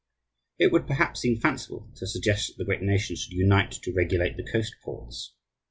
It 0.57 0.71
would 0.71 0.87
perhaps 0.87 1.19
seem 1.21 1.35
fanciful 1.39 1.91
to 1.97 2.07
suggest 2.07 2.47
that 2.47 2.57
the 2.57 2.65
great 2.65 2.81
nations 2.81 3.19
should 3.19 3.33
unite 3.33 3.69
to 3.69 3.93
regulate 3.93 4.35
the 4.35 4.51
coast 4.51 4.73
ports. 4.83 5.35